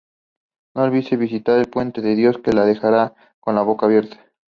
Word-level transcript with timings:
No 0.73 0.81
olvide 0.81 1.15
visitar 1.15 1.59
el 1.59 1.67
Puente 1.69 2.01
de 2.01 2.15
Dios, 2.15 2.39
que 2.39 2.53
le 2.53 2.61
dejará 2.61 3.13
con 3.39 3.53
la 3.53 3.61
boca 3.61 3.85
abierta. 3.85 4.17